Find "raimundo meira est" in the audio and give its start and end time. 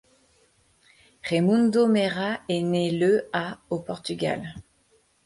1.21-2.63